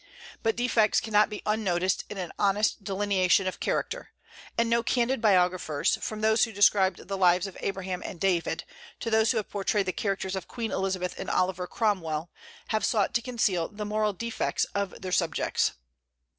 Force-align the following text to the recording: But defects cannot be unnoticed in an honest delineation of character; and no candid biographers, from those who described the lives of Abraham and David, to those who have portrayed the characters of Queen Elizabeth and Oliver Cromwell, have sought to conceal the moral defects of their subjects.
But 0.41 0.55
defects 0.55 0.99
cannot 0.99 1.29
be 1.29 1.43
unnoticed 1.45 2.05
in 2.09 2.17
an 2.17 2.31
honest 2.39 2.83
delineation 2.83 3.45
of 3.45 3.59
character; 3.59 4.09
and 4.57 4.67
no 4.67 4.81
candid 4.81 5.21
biographers, 5.21 5.99
from 6.01 6.21
those 6.21 6.43
who 6.43 6.51
described 6.51 7.07
the 7.07 7.17
lives 7.19 7.45
of 7.45 7.55
Abraham 7.59 8.01
and 8.03 8.19
David, 8.19 8.63
to 8.99 9.11
those 9.11 9.29
who 9.29 9.37
have 9.37 9.51
portrayed 9.51 9.85
the 9.85 9.93
characters 9.93 10.35
of 10.35 10.47
Queen 10.47 10.71
Elizabeth 10.71 11.13
and 11.19 11.29
Oliver 11.29 11.67
Cromwell, 11.67 12.31
have 12.69 12.83
sought 12.83 13.13
to 13.13 13.21
conceal 13.21 13.67
the 13.67 13.85
moral 13.85 14.11
defects 14.13 14.63
of 14.73 14.99
their 15.03 15.11
subjects. 15.11 15.73